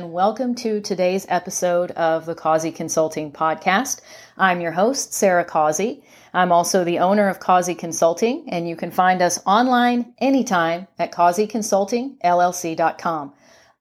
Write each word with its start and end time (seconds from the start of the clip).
and 0.00 0.12
welcome 0.12 0.54
to 0.54 0.80
today's 0.80 1.26
episode 1.28 1.90
of 1.92 2.24
the 2.24 2.34
Causey 2.34 2.70
Consulting 2.70 3.32
Podcast. 3.32 4.00
I'm 4.38 4.60
your 4.60 4.72
host, 4.72 5.12
Sarah 5.12 5.44
Causey. 5.44 6.02
I'm 6.32 6.52
also 6.52 6.84
the 6.84 7.00
owner 7.00 7.28
of 7.28 7.40
Causey 7.40 7.74
Consulting, 7.74 8.48
and 8.48 8.68
you 8.68 8.76
can 8.76 8.90
find 8.90 9.20
us 9.20 9.40
online 9.46 10.14
anytime 10.18 10.86
at 10.98 11.12
causeyconsultingllc.com. 11.12 13.32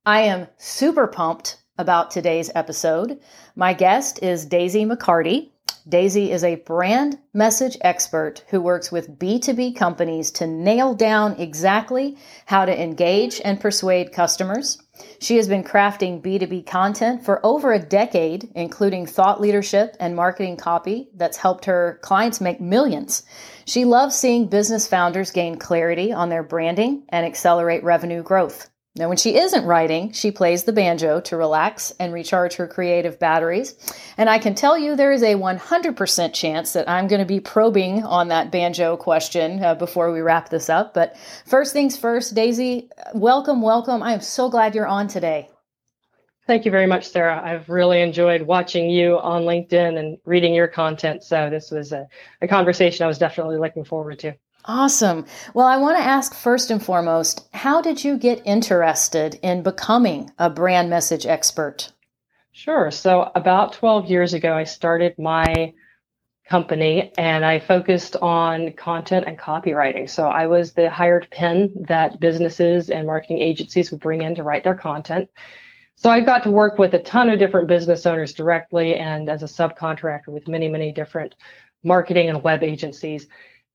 I 0.05 0.21
am 0.21 0.47
super 0.57 1.07
pumped 1.07 1.57
about 1.77 2.09
today's 2.09 2.49
episode. 2.55 3.19
My 3.55 3.73
guest 3.73 4.23
is 4.23 4.45
Daisy 4.45 4.85
McCarty. 4.85 5.49
Daisy 5.87 6.31
is 6.31 6.43
a 6.43 6.55
brand 6.55 7.19
message 7.33 7.77
expert 7.81 8.43
who 8.49 8.61
works 8.61 8.91
with 8.91 9.19
B2B 9.19 9.75
companies 9.75 10.31
to 10.31 10.47
nail 10.47 10.93
down 10.93 11.33
exactly 11.33 12.17
how 12.45 12.65
to 12.65 12.81
engage 12.81 13.41
and 13.43 13.59
persuade 13.59 14.11
customers 14.11 14.77
she 15.19 15.37
has 15.37 15.47
been 15.47 15.63
crafting 15.63 16.21
B2B 16.21 16.65
content 16.65 17.23
for 17.23 17.45
over 17.45 17.71
a 17.71 17.79
decade, 17.79 18.49
including 18.55 19.05
thought 19.05 19.39
leadership 19.39 19.95
and 19.99 20.15
marketing 20.15 20.57
copy 20.57 21.09
that's 21.15 21.37
helped 21.37 21.65
her 21.65 21.99
clients 22.01 22.41
make 22.41 22.59
millions. 22.59 23.23
She 23.65 23.85
loves 23.85 24.15
seeing 24.15 24.47
business 24.47 24.87
founders 24.87 25.31
gain 25.31 25.57
clarity 25.57 26.11
on 26.11 26.29
their 26.29 26.43
branding 26.43 27.03
and 27.09 27.25
accelerate 27.25 27.83
revenue 27.83 28.23
growth. 28.23 28.68
Now, 28.95 29.07
when 29.07 29.17
she 29.17 29.37
isn't 29.37 29.65
writing, 29.65 30.11
she 30.13 30.31
plays 30.31 30.63
the 30.63 30.73
banjo 30.73 31.21
to 31.21 31.37
relax 31.37 31.91
and 31.99 32.11
recharge 32.11 32.55
her 32.55 32.67
creative 32.67 33.19
batteries. 33.19 33.75
And 34.17 34.29
I 34.29 34.39
can 34.39 34.55
tell 34.55 34.77
you 34.77 34.95
there 34.95 35.11
is 35.11 35.21
a 35.21 35.35
100% 35.35 36.33
chance 36.33 36.73
that 36.73 36.89
I'm 36.89 37.07
going 37.07 37.19
to 37.19 37.25
be 37.25 37.39
probing 37.39 38.03
on 38.03 38.29
that 38.29 38.51
banjo 38.51 38.97
question 38.97 39.63
uh, 39.63 39.75
before 39.75 40.11
we 40.11 40.21
wrap 40.21 40.49
this 40.49 40.69
up. 40.69 40.95
But 40.95 41.15
first 41.45 41.71
things 41.71 41.97
first, 41.97 42.33
Daisy, 42.33 42.89
welcome, 43.13 43.61
welcome. 43.61 44.01
I 44.01 44.13
am 44.13 44.21
so 44.21 44.49
glad 44.49 44.73
you're 44.73 44.87
on 44.87 45.07
today. 45.07 45.49
Thank 46.47 46.65
you 46.65 46.71
very 46.71 46.87
much, 46.87 47.07
Sarah. 47.07 47.39
I've 47.45 47.69
really 47.69 48.01
enjoyed 48.01 48.41
watching 48.41 48.89
you 48.89 49.19
on 49.19 49.43
LinkedIn 49.43 49.99
and 49.99 50.17
reading 50.25 50.55
your 50.55 50.67
content. 50.67 51.23
So 51.23 51.47
this 51.51 51.69
was 51.69 51.91
a, 51.91 52.07
a 52.41 52.47
conversation 52.47 53.03
I 53.03 53.07
was 53.07 53.19
definitely 53.19 53.59
looking 53.59 53.85
forward 53.85 54.17
to. 54.19 54.33
Awesome. 54.65 55.25
Well, 55.53 55.65
I 55.65 55.77
want 55.77 55.97
to 55.97 56.03
ask 56.03 56.33
first 56.33 56.69
and 56.69 56.83
foremost 56.83 57.47
how 57.53 57.81
did 57.81 58.03
you 58.03 58.17
get 58.17 58.41
interested 58.45 59.39
in 59.41 59.63
becoming 59.63 60.31
a 60.37 60.49
brand 60.49 60.89
message 60.89 61.25
expert? 61.25 61.91
Sure. 62.51 62.91
So, 62.91 63.31
about 63.35 63.73
12 63.73 64.09
years 64.09 64.33
ago, 64.33 64.53
I 64.53 64.65
started 64.65 65.17
my 65.17 65.73
company 66.49 67.13
and 67.17 67.45
I 67.45 67.59
focused 67.59 68.17
on 68.17 68.73
content 68.73 69.25
and 69.27 69.39
copywriting. 69.39 70.09
So, 70.09 70.27
I 70.27 70.47
was 70.47 70.73
the 70.73 70.89
hired 70.89 71.29
pen 71.31 71.71
that 71.87 72.19
businesses 72.19 72.89
and 72.89 73.07
marketing 73.07 73.39
agencies 73.39 73.91
would 73.91 74.01
bring 74.01 74.23
in 74.23 74.35
to 74.35 74.43
write 74.43 74.65
their 74.65 74.75
content. 74.75 75.29
So, 75.95 76.09
I 76.09 76.19
got 76.19 76.43
to 76.43 76.51
work 76.51 76.77
with 76.77 76.93
a 76.93 76.99
ton 76.99 77.29
of 77.29 77.39
different 77.39 77.69
business 77.69 78.05
owners 78.05 78.33
directly 78.33 78.95
and 78.95 79.29
as 79.29 79.41
a 79.41 79.45
subcontractor 79.45 80.27
with 80.27 80.49
many, 80.49 80.67
many 80.67 80.91
different 80.91 81.35
marketing 81.83 82.27
and 82.27 82.43
web 82.43 82.61
agencies. 82.61 83.27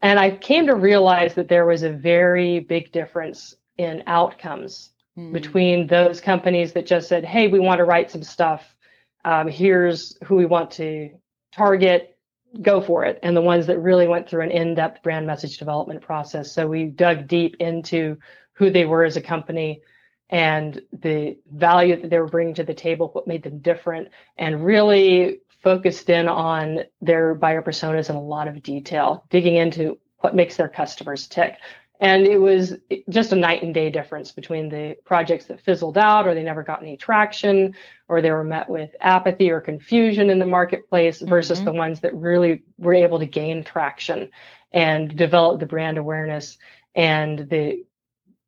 And 0.05 0.21
I 0.21 0.33
came 0.33 0.67
to 0.67 0.75
realize 0.75 1.33
that 1.33 1.49
there 1.49 1.65
was 1.65 1.83
a 1.83 1.89
very 1.89 2.61
big 2.61 2.93
difference 2.93 3.55
in 3.79 4.03
outcomes 4.07 4.91
mm. 5.19 5.33
between 5.33 5.87
those 5.87 6.21
companies 6.21 6.75
that 6.75 6.85
just 6.85 7.09
said, 7.09 7.25
hey, 7.25 7.49
we 7.49 7.59
want 7.59 7.79
to 7.79 7.85
write 7.85 8.11
some 8.11 8.23
stuff. 8.23 8.77
Um, 9.25 9.49
here's 9.49 10.19
who 10.23 10.35
we 10.35 10.45
want 10.45 10.71
to 10.73 11.09
target, 11.55 12.19
go 12.61 12.83
for 12.83 13.07
it. 13.07 13.19
And 13.23 13.35
the 13.35 13.41
ones 13.41 13.67
that 13.67 13.79
really 13.79 14.07
went 14.07 14.29
through 14.29 14.43
an 14.43 14.51
in 14.51 14.75
depth 14.75 15.03
brand 15.03 15.27
message 15.27 15.57
development 15.57 16.03
process. 16.03 16.53
So 16.53 16.67
we 16.67 16.85
dug 16.85 17.27
deep 17.27 17.57
into 17.59 18.19
who 18.53 18.69
they 18.69 18.85
were 18.85 19.05
as 19.05 19.17
a 19.17 19.23
company 19.23 19.81
and 20.29 20.83
the 20.93 21.39
value 21.51 21.99
that 21.99 22.11
they 22.11 22.19
were 22.19 22.29
bringing 22.29 22.55
to 22.57 22.65
the 22.65 22.75
table, 22.75 23.09
what 23.15 23.27
made 23.27 23.43
them 23.43 23.61
different, 23.61 24.09
and 24.37 24.67
really 24.67 25.41
focused 25.65 26.11
in 26.11 26.29
on 26.29 26.81
their 27.01 27.35
buyer 27.35 27.63
personas 27.63 28.11
in 28.11 28.17
a 28.17 28.23
lot 28.23 28.47
of 28.47 28.63
detail, 28.63 29.25
digging 29.31 29.57
into 29.57 29.99
what 30.25 30.35
makes 30.35 30.57
their 30.57 30.69
customers 30.69 31.29
tick. 31.29 31.59
And 32.01 32.27
it 32.27 32.39
was 32.39 32.75
just 33.09 33.33
a 33.33 33.37
night 33.37 33.63
and 33.63 33.73
day 33.73 33.91
difference 33.91 34.33
between 34.33 34.69
the 34.69 34.97
projects 35.05 35.45
that 35.47 35.61
fizzled 35.61 35.97
out 35.97 36.27
or 36.27 36.35
they 36.35 36.43
never 36.43 36.63
got 36.65 36.83
any 36.83 36.97
traction 36.97 37.75
or 38.09 38.21
they 38.21 38.33
were 38.33 38.43
met 38.43 38.69
with 38.69 38.91
apathy 39.01 39.51
or 39.51 39.61
confusion 39.61 40.31
in 40.31 40.39
the 40.39 40.47
marketplace 40.47 41.21
versus 41.21 41.59
mm-hmm. 41.59 41.67
the 41.67 41.73
ones 41.73 42.01
that 42.01 42.15
really 42.15 42.65
were 42.79 42.95
able 42.95 43.19
to 43.21 43.27
gain 43.27 43.63
traction 43.63 44.31
and 44.73 45.15
develop 45.17 45.61
the 45.61 45.67
brand 45.67 45.99
awareness 45.99 46.59
and 46.95 47.49
the 47.51 47.85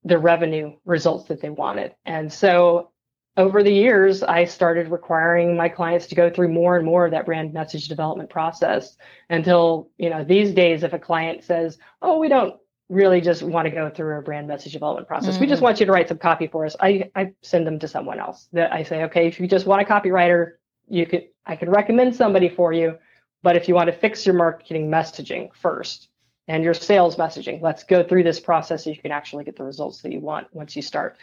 the 0.05 0.19
revenue 0.19 0.73
results 0.85 1.29
that 1.29 1.41
they 1.41 1.51
wanted. 1.51 1.93
And 2.05 2.33
so 2.33 2.91
over 3.37 3.63
the 3.63 3.73
years, 3.73 4.23
I 4.23 4.45
started 4.45 4.91
requiring 4.91 5.57
my 5.57 5.69
clients 5.69 6.07
to 6.07 6.15
go 6.15 6.31
through 6.31 6.49
more 6.49 6.77
and 6.77 6.87
more 6.87 7.05
of 7.05 7.11
that 7.11 7.27
brand 7.27 7.53
message 7.53 7.89
development 7.89 8.31
process 8.31 8.97
until, 9.29 9.91
you 9.99 10.09
know, 10.09 10.25
these 10.25 10.53
days, 10.53 10.83
if 10.83 10.93
a 10.95 10.99
client 10.99 11.45
says, 11.45 11.79
Oh, 12.01 12.19
we 12.19 12.29
don't 12.29 12.55
really 12.89 13.21
just 13.21 13.43
want 13.43 13.67
to 13.67 13.71
go 13.71 13.91
through 13.91 14.19
a 14.19 14.23
brand 14.23 14.49
message 14.49 14.73
development 14.73 15.07
process, 15.07 15.35
mm-hmm. 15.35 15.43
we 15.43 15.47
just 15.47 15.59
mm-hmm. 15.59 15.65
want 15.65 15.81
you 15.81 15.87
to 15.87 15.93
write 15.93 16.09
some 16.09 16.19
copy 16.19 16.47
for 16.47 16.65
us, 16.65 16.77
I, 16.81 17.11
I 17.15 17.33
send 17.43 17.67
them 17.67 17.79
to 17.81 17.89
someone 17.89 18.19
else 18.19 18.49
that 18.53 18.73
I 18.73 18.83
say, 18.85 19.05
okay, 19.05 19.27
if 19.27 19.39
you 19.39 19.47
just 19.47 19.67
want 19.67 19.83
a 19.83 19.85
copywriter, 19.85 20.53
you 20.89 21.05
could, 21.05 21.25
I 21.45 21.57
could 21.57 21.69
recommend 21.69 22.17
somebody 22.17 22.49
for 22.49 22.73
you. 22.73 22.97
But 23.43 23.57
if 23.57 23.69
you 23.69 23.75
want 23.75 23.89
to 23.89 23.93
fix 23.93 24.25
your 24.25 24.35
marketing 24.35 24.89
messaging 24.91 25.51
first 25.55 26.09
and 26.49 26.65
your 26.65 26.75
sales 26.75 27.17
messaging, 27.17 27.61
let's 27.61 27.85
go 27.85 28.03
through 28.03 28.23
this 28.23 28.41
process 28.41 28.85
so 28.85 28.91
you 28.91 28.97
can 28.97 29.13
actually 29.13 29.45
get 29.45 29.57
the 29.57 29.65
results 29.65 30.01
that 30.03 30.13
you 30.13 30.21
want 30.21 30.47
once 30.53 30.75
you 30.75 30.83
start 30.83 31.19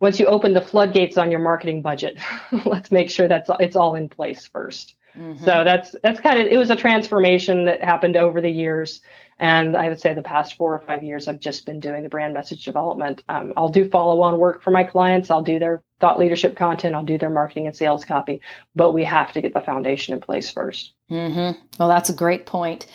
once 0.00 0.18
you 0.18 0.26
open 0.26 0.54
the 0.54 0.60
floodgates 0.60 1.16
on 1.18 1.30
your 1.30 1.40
marketing 1.40 1.82
budget, 1.82 2.18
let's 2.64 2.90
make 2.90 3.10
sure 3.10 3.28
that's 3.28 3.50
it's 3.60 3.76
all 3.76 3.94
in 3.94 4.08
place 4.08 4.48
1st 4.52 4.94
mm-hmm. 5.16 5.44
So 5.44 5.62
that's 5.64 5.94
that's 6.02 6.20
kind 6.20 6.40
of 6.40 6.46
it 6.46 6.56
was 6.56 6.70
a 6.70 6.76
transformation 6.76 7.66
that 7.66 7.84
happened 7.84 8.16
over 8.16 8.40
the 8.40 8.50
years, 8.50 9.02
and 9.38 9.76
I 9.76 9.88
would 9.88 10.00
say 10.00 10.14
the 10.14 10.22
past 10.22 10.56
four 10.56 10.74
or 10.74 10.80
five 10.80 11.02
years 11.02 11.28
I've 11.28 11.40
just 11.40 11.66
been 11.66 11.80
doing 11.80 12.02
the 12.02 12.08
brand 12.08 12.34
message 12.34 12.64
development. 12.64 13.22
Um, 13.28 13.52
I'll 13.56 13.68
do 13.68 13.88
follow-on 13.88 14.38
work 14.38 14.62
for 14.62 14.70
my 14.70 14.84
clients. 14.84 15.30
I'll 15.30 15.42
do 15.42 15.58
their 15.58 15.82
thought 16.00 16.18
leadership 16.18 16.56
content. 16.56 16.94
I'll 16.94 17.04
do 17.04 17.18
their 17.18 17.30
marketing 17.30 17.66
and 17.66 17.76
sales 17.76 18.04
copy, 18.04 18.40
but 18.74 18.92
we 18.92 19.04
have 19.04 19.32
to 19.34 19.42
get 19.42 19.52
the 19.52 19.60
foundation 19.60 20.14
in 20.14 20.20
place 20.20 20.52
1st 20.52 20.88
mm-hmm. 21.10 21.60
Well, 21.78 21.88
that's 21.88 22.08
a 22.08 22.14
great 22.14 22.46
point. 22.46 22.86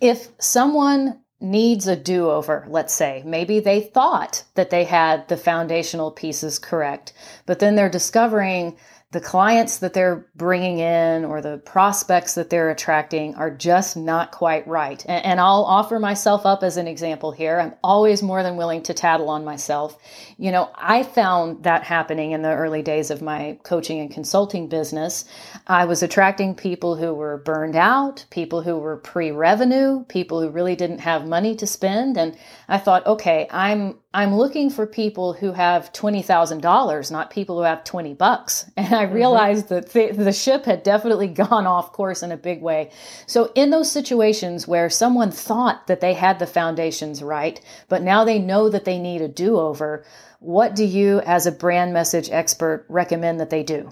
If 0.00 0.28
someone 0.38 1.20
needs 1.40 1.86
a 1.86 1.96
do 1.96 2.30
over, 2.30 2.64
let's 2.68 2.94
say. 2.94 3.22
Maybe 3.24 3.60
they 3.60 3.80
thought 3.80 4.44
that 4.54 4.70
they 4.70 4.84
had 4.84 5.28
the 5.28 5.36
foundational 5.36 6.10
pieces 6.10 6.58
correct, 6.58 7.12
but 7.44 7.58
then 7.58 7.76
they're 7.76 7.88
discovering 7.88 8.76
the 9.16 9.20
clients 9.22 9.78
that 9.78 9.94
they're 9.94 10.26
bringing 10.34 10.78
in 10.78 11.24
or 11.24 11.40
the 11.40 11.56
prospects 11.56 12.34
that 12.34 12.50
they're 12.50 12.68
attracting 12.68 13.34
are 13.36 13.50
just 13.50 13.96
not 13.96 14.30
quite 14.30 14.68
right. 14.68 15.02
And, 15.08 15.24
and, 15.24 15.40
I'll 15.40 15.64
offer 15.64 15.98
myself 15.98 16.44
up 16.44 16.62
as 16.62 16.76
an 16.76 16.86
example 16.86 17.32
here. 17.32 17.58
I'm 17.58 17.72
always 17.82 18.22
more 18.22 18.42
than 18.42 18.58
willing 18.58 18.82
to 18.82 18.92
tattle 18.92 19.30
on 19.30 19.42
myself. 19.42 19.96
You 20.36 20.52
know, 20.52 20.70
I 20.74 21.02
found 21.02 21.62
that 21.62 21.82
happening 21.82 22.32
in 22.32 22.42
the 22.42 22.52
early 22.52 22.82
days 22.82 23.10
of 23.10 23.22
my 23.22 23.58
coaching 23.62 24.00
and 24.00 24.10
consulting 24.10 24.68
business. 24.68 25.24
I 25.66 25.86
was 25.86 26.02
attracting 26.02 26.54
people 26.54 26.94
who 26.94 27.14
were 27.14 27.38
burned 27.38 27.74
out, 27.74 28.26
people 28.28 28.60
who 28.60 28.76
were 28.76 28.98
pre 28.98 29.30
revenue, 29.30 30.04
people 30.04 30.42
who 30.42 30.50
really 30.50 30.76
didn't 30.76 30.98
have 30.98 31.26
money 31.26 31.56
to 31.56 31.66
spend. 31.66 32.18
And 32.18 32.36
I 32.68 32.76
thought, 32.76 33.06
okay, 33.06 33.48
I'm 33.50 33.96
I'm 34.16 34.34
looking 34.34 34.70
for 34.70 34.86
people 34.86 35.34
who 35.34 35.52
have 35.52 35.92
$20,000, 35.92 37.10
not 37.12 37.30
people 37.30 37.58
who 37.58 37.64
have 37.64 37.84
20 37.84 38.14
bucks. 38.14 38.70
And 38.76 38.94
I. 38.94 39.05
realized 39.12 39.66
mm-hmm. 39.66 39.74
that 39.74 40.16
the, 40.16 40.24
the 40.24 40.32
ship 40.32 40.64
had 40.64 40.82
definitely 40.82 41.28
gone 41.44 41.66
off 41.66 41.92
course 41.92 42.22
in 42.22 42.32
a 42.32 42.36
big 42.36 42.62
way. 42.62 42.90
So, 43.26 43.52
in 43.54 43.70
those 43.70 43.90
situations 43.90 44.66
where 44.68 44.90
someone 44.90 45.30
thought 45.30 45.86
that 45.86 46.00
they 46.00 46.14
had 46.14 46.38
the 46.38 46.46
foundations 46.46 47.22
right, 47.22 47.60
but 47.88 48.02
now 48.02 48.24
they 48.24 48.38
know 48.38 48.68
that 48.68 48.84
they 48.84 48.98
need 48.98 49.22
a 49.22 49.28
do 49.28 49.58
over, 49.58 50.04
what 50.40 50.74
do 50.74 50.84
you, 50.84 51.20
as 51.20 51.46
a 51.46 51.52
brand 51.52 51.92
message 51.92 52.30
expert, 52.30 52.86
recommend 52.88 53.40
that 53.40 53.50
they 53.50 53.62
do? 53.62 53.90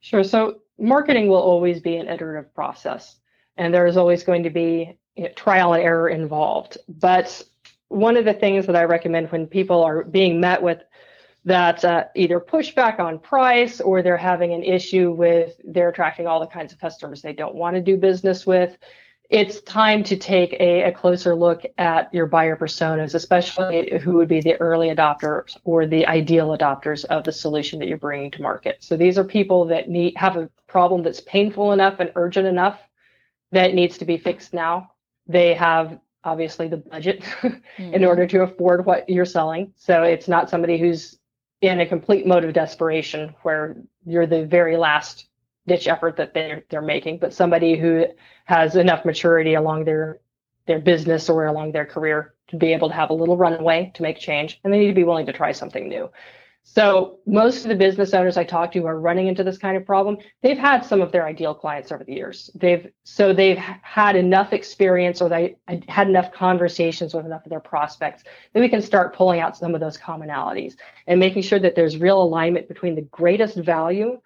Sure. 0.00 0.24
So, 0.24 0.60
marketing 0.78 1.28
will 1.28 1.36
always 1.42 1.80
be 1.80 1.96
an 1.96 2.08
iterative 2.08 2.54
process, 2.54 3.16
and 3.56 3.74
there 3.74 3.86
is 3.86 3.96
always 3.96 4.22
going 4.22 4.44
to 4.44 4.50
be 4.50 4.98
you 5.16 5.24
know, 5.24 5.30
trial 5.34 5.72
and 5.72 5.82
error 5.82 6.08
involved. 6.08 6.78
But 6.88 7.42
one 7.88 8.16
of 8.16 8.24
the 8.24 8.34
things 8.34 8.66
that 8.66 8.76
I 8.76 8.84
recommend 8.84 9.32
when 9.32 9.46
people 9.46 9.82
are 9.82 10.04
being 10.04 10.40
met 10.40 10.62
with 10.62 10.78
that 11.44 11.84
uh, 11.84 12.04
either 12.14 12.40
pushback 12.40 12.98
on 12.98 13.18
price 13.18 13.80
or 13.80 14.02
they're 14.02 14.16
having 14.16 14.52
an 14.52 14.62
issue 14.62 15.12
with 15.12 15.60
they're 15.64 15.88
attracting 15.88 16.26
all 16.26 16.40
the 16.40 16.46
kinds 16.46 16.72
of 16.72 16.80
customers 16.80 17.22
they 17.22 17.32
don't 17.32 17.54
want 17.54 17.74
to 17.76 17.82
do 17.82 17.96
business 17.96 18.46
with 18.46 18.76
it's 19.30 19.60
time 19.62 20.02
to 20.04 20.16
take 20.16 20.54
a, 20.54 20.84
a, 20.84 20.92
closer 20.92 21.34
look 21.34 21.62
at 21.76 22.12
your 22.14 22.26
buyer 22.26 22.56
personas, 22.56 23.14
especially 23.14 23.98
who 24.02 24.14
would 24.14 24.28
be 24.28 24.40
the 24.40 24.56
early 24.56 24.88
adopters 24.88 25.56
or 25.64 25.86
the 25.86 26.06
ideal 26.06 26.56
adopters 26.56 27.04
of 27.04 27.24
the 27.24 27.32
solution 27.32 27.78
that 27.78 27.88
you're 27.88 27.98
bringing 27.98 28.30
to 28.30 28.42
market. 28.42 28.78
So 28.80 28.96
these 28.96 29.18
are 29.18 29.24
people 29.24 29.66
that 29.66 29.90
need 29.90 30.16
have 30.16 30.36
a 30.36 30.48
problem 30.66 31.02
that's 31.02 31.20
painful 31.20 31.72
enough 31.72 32.00
and 32.00 32.10
urgent 32.14 32.46
enough 32.46 32.80
that 33.52 33.74
needs 33.74 33.98
to 33.98 34.06
be 34.06 34.16
fixed 34.16 34.54
now. 34.54 34.92
They 35.26 35.52
have 35.54 35.98
obviously 36.24 36.68
the 36.68 36.78
budget 36.78 37.20
mm-hmm. 37.42 37.94
in 37.94 38.04
order 38.06 38.26
to 38.26 38.42
afford 38.42 38.86
what 38.86 39.10
you're 39.10 39.26
selling. 39.26 39.74
So 39.76 40.04
it's 40.04 40.28
not 40.28 40.48
somebody 40.48 40.78
who's 40.78 41.18
in 41.60 41.80
a 41.80 41.86
complete 41.86 42.26
mode 42.26 42.44
of 42.44 42.52
desperation 42.52 43.34
where 43.42 43.76
you're 44.06 44.26
the 44.26 44.46
very 44.46 44.76
last 44.76 45.26
ditch 45.66 45.88
effort 45.88 46.16
that 46.16 46.34
they're 46.34 46.64
they're 46.70 46.82
making, 46.82 47.18
but 47.18 47.34
somebody 47.34 47.76
who 47.76 48.06
has 48.44 48.76
enough 48.76 49.04
maturity 49.04 49.54
along 49.54 49.84
their 49.84 50.20
their 50.66 50.78
business 50.78 51.28
or 51.28 51.46
along 51.46 51.72
their 51.72 51.86
career 51.86 52.34
to 52.48 52.56
be 52.56 52.72
able 52.72 52.88
to 52.88 52.94
have 52.94 53.10
a 53.10 53.14
little 53.14 53.36
runway 53.36 53.90
to 53.94 54.02
make 54.02 54.18
change, 54.18 54.60
and 54.64 54.72
they 54.72 54.78
need 54.78 54.88
to 54.88 54.94
be 54.94 55.04
willing 55.04 55.26
to 55.26 55.32
try 55.32 55.52
something 55.52 55.88
new. 55.88 56.10
So 56.74 57.18
most 57.24 57.64
of 57.64 57.70
the 57.70 57.74
business 57.74 58.12
owners 58.12 58.36
I 58.36 58.44
talk 58.44 58.72
to 58.72 58.86
are 58.86 59.00
running 59.00 59.26
into 59.26 59.42
this 59.42 59.56
kind 59.56 59.74
of 59.74 59.86
problem, 59.86 60.18
they've 60.42 60.58
had 60.58 60.84
some 60.84 61.00
of 61.00 61.12
their 61.12 61.26
ideal 61.26 61.54
clients 61.54 61.90
over 61.90 62.04
the 62.04 62.12
years. 62.12 62.50
They've 62.54 62.92
so 63.04 63.32
they've 63.32 63.56
had 63.56 64.16
enough 64.16 64.52
experience 64.52 65.22
or 65.22 65.30
they 65.30 65.56
had 65.88 66.08
enough 66.08 66.30
conversations 66.30 67.14
with 67.14 67.24
enough 67.24 67.46
of 67.46 67.50
their 67.50 67.58
prospects 67.58 68.22
that 68.52 68.60
we 68.60 68.68
can 68.68 68.82
start 68.82 69.16
pulling 69.16 69.40
out 69.40 69.56
some 69.56 69.74
of 69.74 69.80
those 69.80 69.96
commonalities 69.96 70.74
and 71.06 71.18
making 71.18 71.42
sure 71.42 71.58
that 71.58 71.74
there's 71.74 71.96
real 71.96 72.22
alignment 72.22 72.68
between 72.68 72.94
the 72.94 73.02
greatest 73.02 73.56
value 73.56 74.20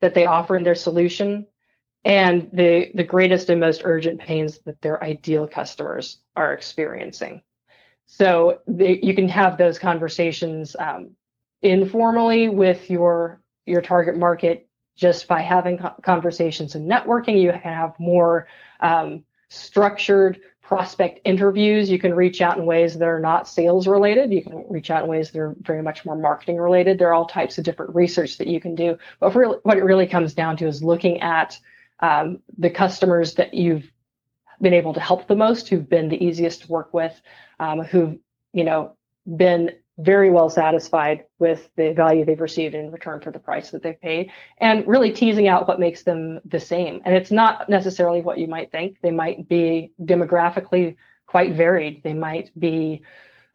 that 0.00 0.14
they 0.14 0.24
offer 0.24 0.56
in 0.56 0.64
their 0.64 0.74
solution 0.74 1.46
and 2.06 2.48
the 2.54 2.90
the 2.94 3.04
greatest 3.04 3.50
and 3.50 3.60
most 3.60 3.82
urgent 3.84 4.18
pains 4.18 4.60
that 4.64 4.80
their 4.80 5.04
ideal 5.04 5.46
customers 5.46 6.20
are 6.36 6.54
experiencing. 6.54 7.42
So 8.06 8.60
they, 8.66 8.98
you 9.02 9.14
can 9.14 9.28
have 9.28 9.58
those 9.58 9.78
conversations 9.78 10.74
um, 10.78 11.10
informally 11.62 12.48
with 12.48 12.90
your 12.90 13.40
your 13.66 13.82
target 13.82 14.16
market 14.16 14.68
just 14.96 15.28
by 15.28 15.40
having 15.40 15.78
conversations 16.02 16.74
and 16.74 16.90
networking. 16.90 17.40
You 17.40 17.52
can 17.52 17.60
have 17.60 17.94
more 17.98 18.48
um, 18.80 19.24
structured 19.48 20.40
prospect 20.62 21.20
interviews. 21.24 21.88
You 21.88 21.98
can 21.98 22.14
reach 22.14 22.40
out 22.40 22.58
in 22.58 22.66
ways 22.66 22.98
that 22.98 23.06
are 23.06 23.20
not 23.20 23.46
sales 23.46 23.86
related. 23.86 24.32
You 24.32 24.42
can 24.42 24.64
reach 24.68 24.90
out 24.90 25.04
in 25.04 25.08
ways 25.08 25.30
that 25.30 25.38
are 25.38 25.54
very 25.60 25.82
much 25.82 26.04
more 26.04 26.16
marketing 26.16 26.56
related. 26.56 26.98
There 26.98 27.08
are 27.08 27.14
all 27.14 27.26
types 27.26 27.58
of 27.58 27.64
different 27.64 27.94
research 27.94 28.38
that 28.38 28.48
you 28.48 28.60
can 28.60 28.74
do. 28.74 28.98
But 29.20 29.32
for, 29.32 29.58
what 29.62 29.76
it 29.76 29.84
really 29.84 30.06
comes 30.06 30.34
down 30.34 30.56
to 30.58 30.66
is 30.66 30.82
looking 30.82 31.20
at 31.20 31.58
um, 32.00 32.40
the 32.58 32.70
customers 32.70 33.34
that 33.34 33.54
you've 33.54 33.90
been 34.60 34.74
able 34.74 34.94
to 34.94 35.00
help 35.00 35.28
the 35.28 35.36
most, 35.36 35.68
who've 35.68 35.88
been 35.88 36.08
the 36.08 36.24
easiest 36.24 36.62
to 36.62 36.68
work 36.68 36.92
with, 36.92 37.20
um, 37.60 37.80
who've 37.80 38.18
you 38.52 38.64
know 38.64 38.96
been 39.36 39.70
very 39.98 40.30
well 40.30 40.50
satisfied 40.50 41.24
with 41.38 41.68
the 41.76 41.92
value 41.92 42.24
they've 42.24 42.40
received 42.40 42.74
in 42.74 42.90
return 42.90 43.20
for 43.20 43.30
the 43.30 43.38
price 43.38 43.70
that 43.70 43.82
they've 43.82 44.00
paid 44.00 44.30
and 44.58 44.86
really 44.86 45.10
teasing 45.10 45.48
out 45.48 45.66
what 45.66 45.80
makes 45.80 46.02
them 46.02 46.38
the 46.44 46.60
same. 46.60 47.00
And 47.04 47.14
it's 47.14 47.30
not 47.30 47.68
necessarily 47.68 48.20
what 48.20 48.38
you 48.38 48.46
might 48.46 48.70
think. 48.70 48.98
They 49.00 49.10
might 49.10 49.48
be 49.48 49.92
demographically 50.02 50.96
quite 51.26 51.54
varied. 51.54 52.02
They 52.02 52.12
might 52.12 52.50
be 52.58 53.02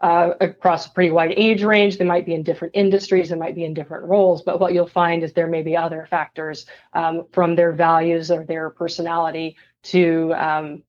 uh, 0.01 0.33
across 0.41 0.87
a 0.87 0.91
pretty 0.91 1.11
wide 1.11 1.33
age 1.37 1.63
range. 1.63 1.97
They 1.97 2.05
might 2.05 2.25
be 2.25 2.33
in 2.33 2.41
different 2.41 2.75
industries. 2.75 3.29
They 3.29 3.35
might 3.35 3.53
be 3.53 3.63
in 3.63 3.75
different 3.75 4.05
roles. 4.05 4.41
But 4.41 4.59
what 4.59 4.73
you'll 4.73 4.87
find 4.87 5.23
is 5.23 5.33
there 5.33 5.47
may 5.47 5.61
be 5.61 5.77
other 5.77 6.07
factors 6.09 6.65
um, 6.93 7.27
from 7.31 7.55
their 7.55 7.71
values 7.71 8.31
or 8.31 8.43
their 8.43 8.71
personality 8.71 9.57
to 9.83 10.33
um, 10.33 10.83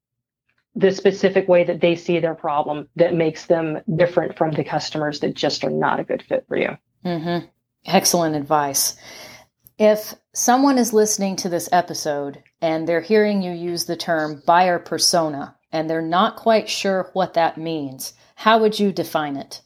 the 0.74 0.90
specific 0.90 1.48
way 1.48 1.64
that 1.64 1.80
they 1.80 1.94
see 1.94 2.18
their 2.18 2.34
problem 2.34 2.88
that 2.96 3.14
makes 3.14 3.46
them 3.46 3.80
different 3.96 4.36
from 4.36 4.52
the 4.52 4.64
customers 4.64 5.20
that 5.20 5.34
just 5.34 5.64
are 5.64 5.70
not 5.70 6.00
a 6.00 6.04
good 6.04 6.22
fit 6.22 6.44
for 6.48 6.56
you. 6.56 6.76
Mm-hmm. 7.04 7.46
Excellent 7.86 8.36
advice. 8.36 8.96
If 9.78 10.14
someone 10.34 10.78
is 10.78 10.92
listening 10.92 11.36
to 11.36 11.48
this 11.48 11.68
episode 11.72 12.42
and 12.60 12.86
they're 12.86 13.00
hearing 13.00 13.42
you 13.42 13.52
use 13.52 13.84
the 13.84 13.96
term 13.96 14.42
buyer 14.46 14.78
persona 14.78 15.56
and 15.72 15.88
they're 15.88 16.00
not 16.00 16.36
quite 16.36 16.68
sure 16.68 17.10
what 17.12 17.34
that 17.34 17.58
means, 17.58 18.14
how 18.36 18.60
would 18.60 18.78
you 18.78 18.92
define 18.92 19.36
it? 19.36 19.60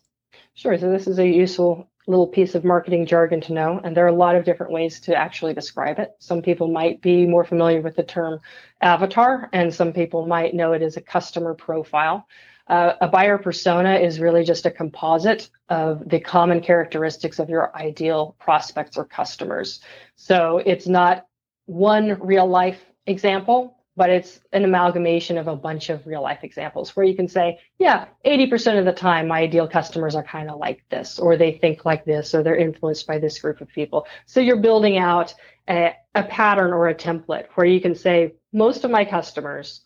Sure. 0.55 0.79
So, 0.79 0.91
this 0.91 1.07
is 1.07 1.19
a 1.19 1.27
useful 1.27 1.89
little 2.07 2.27
piece 2.27 2.55
of 2.55 2.65
marketing 2.65 3.07
jargon 3.07 3.41
to 3.43 3.53
know. 3.53 3.81
And 3.83 3.97
there 3.97 4.05
are 4.05 4.09
a 4.09 4.13
lot 4.13 4.37
of 4.37 4.45
different 4.45 4.73
ways 4.73 5.01
to 5.01 5.15
actually 5.15 5.55
describe 5.55 5.99
it. 5.99 6.13
Some 6.19 6.41
people 6.43 6.69
might 6.69 7.03
be 7.03 7.27
more 7.27 7.45
familiar 7.45 7.81
with 7.81 7.97
the 7.97 8.05
term 8.05 8.41
avatar, 8.81 9.49
and 9.53 9.75
some 9.75 9.93
people 9.93 10.27
might 10.27 10.55
know 10.55 10.73
it 10.73 10.83
as 10.83 10.97
a 10.97 11.01
customer 11.01 11.55
profile. 11.55 12.27
Uh, 12.69 12.95
a 13.01 13.09
buyer 13.09 13.39
persona 13.39 13.95
is 13.95 14.19
really 14.19 14.43
just 14.43 14.67
a 14.67 14.71
composite 14.71 15.51
of 15.69 16.09
the 16.09 16.19
common 16.19 16.61
characteristics 16.61 17.39
of 17.39 17.49
your 17.49 17.75
ideal 17.77 18.35
prospects 18.41 18.97
or 18.97 19.05
customers. 19.05 19.81
So 20.17 20.59
it's 20.59 20.89
not 20.89 21.27
one 21.67 22.19
real 22.21 22.47
life 22.47 22.85
example, 23.07 23.76
but 23.97 24.11
it's 24.11 24.41
an 24.53 24.65
amalgamation 24.65 25.39
of 25.39 25.49
a 25.49 25.57
bunch 25.57 25.89
of 25.89 26.07
real 26.07 26.23
life 26.23 26.41
examples 26.43 26.95
where 26.95 27.07
you 27.07 27.17
can 27.17 27.29
say, 27.29 27.59
yeah, 27.79 28.07
80% 28.27 28.79
of 28.79 28.85
the 28.85 28.93
time, 28.93 29.29
my 29.29 29.41
ideal 29.41 29.67
customers 29.67 30.15
are 30.15 30.23
kind 30.23 30.51
of 30.51 30.59
like 30.59 30.85
this, 30.91 31.19
or 31.19 31.37
they 31.37 31.53
think 31.53 31.85
like 31.85 32.05
this, 32.05 32.35
or 32.35 32.43
they're 32.43 32.57
influenced 32.57 33.07
by 33.07 33.19
this 33.19 33.39
group 33.39 33.61
of 33.61 33.69
people. 33.69 34.07
So 34.27 34.41
you're 34.41 34.57
building 34.57 34.99
out 34.99 35.35
a, 35.69 35.95
a 36.15 36.25
pattern 36.25 36.73
or 36.73 36.89
a 36.89 36.95
template 36.95 37.47
where 37.55 37.67
you 37.67 37.81
can 37.81 37.95
say, 37.95 38.35
most 38.53 38.85
of 38.85 38.91
my 38.91 39.05
customers 39.05 39.81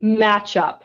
match 0.00 0.56
up 0.56 0.84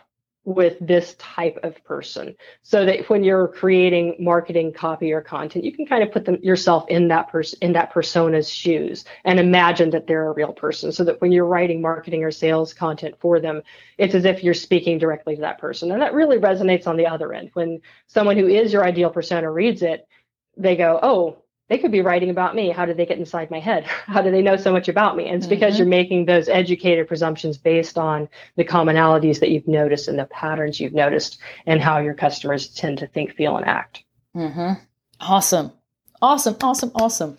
with 0.55 0.75
this 0.81 1.15
type 1.19 1.59
of 1.63 1.81
person 1.83 2.35
so 2.63 2.85
that 2.85 3.07
when 3.09 3.23
you're 3.23 3.47
creating 3.47 4.15
marketing 4.19 4.73
copy 4.73 5.11
or 5.11 5.21
content 5.21 5.63
you 5.63 5.71
can 5.71 5.85
kind 5.85 6.03
of 6.03 6.11
put 6.11 6.25
them 6.25 6.37
yourself 6.41 6.85
in 6.89 7.07
that 7.07 7.29
person 7.29 7.57
in 7.61 7.73
that 7.73 7.91
persona's 7.91 8.49
shoes 8.49 9.05
and 9.25 9.39
imagine 9.39 9.89
that 9.91 10.07
they're 10.07 10.27
a 10.27 10.33
real 10.33 10.53
person 10.53 10.91
so 10.91 11.03
that 11.03 11.21
when 11.21 11.31
you're 11.31 11.45
writing 11.45 11.81
marketing 11.81 12.23
or 12.23 12.31
sales 12.31 12.73
content 12.73 13.15
for 13.19 13.39
them 13.39 13.61
it's 13.97 14.15
as 14.15 14.25
if 14.25 14.43
you're 14.43 14.53
speaking 14.53 14.97
directly 14.97 15.35
to 15.35 15.41
that 15.41 15.59
person. 15.59 15.91
And 15.91 16.01
that 16.01 16.13
really 16.13 16.37
resonates 16.37 16.87
on 16.87 16.97
the 16.97 17.07
other 17.07 17.33
end. 17.33 17.49
When 17.53 17.81
someone 18.07 18.37
who 18.37 18.47
is 18.47 18.71
your 18.71 18.85
ideal 18.85 19.09
persona 19.09 19.51
reads 19.51 19.81
it 19.81 20.07
they 20.57 20.75
go 20.75 20.99
oh 21.01 21.43
they 21.69 21.77
could 21.77 21.91
be 21.91 22.01
writing 22.01 22.29
about 22.29 22.55
me. 22.55 22.69
How 22.69 22.85
did 22.85 22.97
they 22.97 23.05
get 23.05 23.19
inside 23.19 23.49
my 23.49 23.59
head? 23.59 23.83
How 24.05 24.21
do 24.21 24.31
they 24.31 24.41
know 24.41 24.57
so 24.57 24.71
much 24.71 24.89
about 24.89 25.15
me? 25.15 25.27
And 25.27 25.37
it's 25.37 25.47
because 25.47 25.73
mm-hmm. 25.73 25.79
you're 25.79 25.87
making 25.87 26.25
those 26.25 26.49
educated 26.49 27.07
presumptions 27.07 27.57
based 27.57 27.97
on 27.97 28.27
the 28.55 28.65
commonalities 28.65 29.39
that 29.39 29.51
you've 29.51 29.67
noticed 29.67 30.07
and 30.07 30.19
the 30.19 30.25
patterns 30.25 30.79
you've 30.79 30.93
noticed 30.93 31.39
and 31.65 31.79
how 31.81 31.99
your 31.99 32.15
customers 32.15 32.67
tend 32.67 32.97
to 32.97 33.07
think, 33.07 33.33
feel, 33.35 33.55
and 33.55 33.65
act. 33.65 34.03
Mm-hmm. 34.35 34.81
Awesome. 35.19 35.71
Awesome. 36.21 36.57
Awesome. 36.61 36.91
Awesome. 36.95 37.37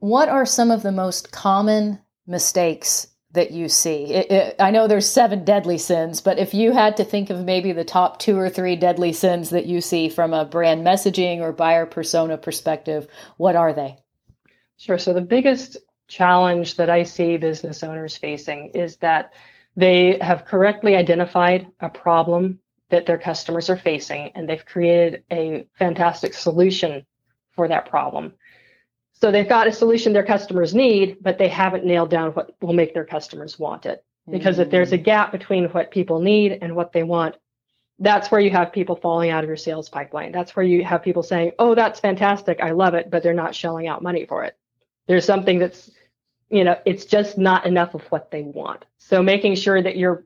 What 0.00 0.28
are 0.28 0.44
some 0.44 0.70
of 0.70 0.82
the 0.82 0.92
most 0.92 1.32
common 1.32 2.00
mistakes 2.26 3.08
that 3.32 3.50
you 3.50 3.68
see? 3.68 4.12
It, 4.12 4.30
it, 4.30 4.56
I 4.58 4.70
know 4.70 4.86
there's 4.86 5.08
seven 5.08 5.44
deadly 5.44 5.78
sins, 5.78 6.20
but 6.20 6.38
if 6.38 6.54
you 6.54 6.72
had 6.72 6.96
to 6.96 7.04
think 7.04 7.30
of 7.30 7.44
maybe 7.44 7.72
the 7.72 7.84
top 7.84 8.18
two 8.18 8.38
or 8.38 8.48
three 8.48 8.76
deadly 8.76 9.12
sins 9.12 9.50
that 9.50 9.66
you 9.66 9.80
see 9.80 10.08
from 10.08 10.32
a 10.32 10.44
brand 10.44 10.86
messaging 10.86 11.40
or 11.40 11.52
buyer 11.52 11.84
persona 11.84 12.38
perspective, 12.38 13.06
what 13.36 13.56
are 13.56 13.72
they? 13.72 13.98
Sure. 14.78 14.98
So 14.98 15.12
the 15.12 15.20
biggest 15.20 15.76
challenge 16.06 16.76
that 16.76 16.88
I 16.88 17.02
see 17.02 17.36
business 17.36 17.82
owners 17.82 18.16
facing 18.16 18.70
is 18.74 18.96
that 18.98 19.34
they 19.76 20.18
have 20.20 20.46
correctly 20.46 20.96
identified 20.96 21.66
a 21.80 21.88
problem 21.88 22.60
that 22.90 23.04
their 23.04 23.18
customers 23.18 23.68
are 23.68 23.76
facing 23.76 24.32
and 24.34 24.48
they've 24.48 24.64
created 24.64 25.22
a 25.30 25.66
fantastic 25.78 26.32
solution 26.32 27.04
for 27.52 27.68
that 27.68 27.90
problem. 27.90 28.32
So 29.20 29.32
they've 29.32 29.48
got 29.48 29.66
a 29.66 29.72
solution 29.72 30.12
their 30.12 30.24
customers 30.24 30.74
need, 30.74 31.18
but 31.20 31.38
they 31.38 31.48
haven't 31.48 31.84
nailed 31.84 32.10
down 32.10 32.32
what 32.32 32.54
will 32.60 32.72
make 32.72 32.94
their 32.94 33.04
customers 33.04 33.58
want 33.58 33.86
it. 33.86 34.04
Because 34.30 34.56
mm-hmm. 34.56 34.62
if 34.62 34.70
there's 34.70 34.92
a 34.92 34.98
mm. 34.98 35.04
gap 35.04 35.32
between 35.32 35.66
what 35.70 35.90
people 35.90 36.20
need 36.20 36.58
and 36.60 36.76
what 36.76 36.92
they 36.92 37.02
want, 37.02 37.36
that's 37.98 38.30
where 38.30 38.40
you 38.40 38.50
have 38.50 38.72
people 38.72 38.94
falling 38.94 39.30
out 39.30 39.42
of 39.42 39.48
your 39.48 39.56
sales 39.56 39.88
pipeline. 39.88 40.30
That's 40.30 40.54
where 40.54 40.64
you 40.64 40.84
have 40.84 41.02
people 41.02 41.22
saying, 41.22 41.52
"Oh, 41.58 41.74
that's 41.74 41.98
fantastic. 41.98 42.60
I 42.60 42.70
love 42.70 42.94
it," 42.94 43.10
but 43.10 43.22
they're 43.22 43.34
not 43.34 43.54
shelling 43.54 43.88
out 43.88 44.02
money 44.02 44.24
for 44.26 44.44
it. 44.44 44.56
There's 45.08 45.24
something 45.24 45.58
that's 45.58 45.90
you 46.50 46.64
know, 46.64 46.76
it's 46.84 47.04
just 47.04 47.38
not 47.38 47.66
enough 47.66 47.94
of 47.94 48.02
what 48.04 48.30
they 48.30 48.42
want. 48.42 48.84
So 48.98 49.22
making 49.22 49.56
sure 49.56 49.82
that 49.82 49.96
your 49.96 50.24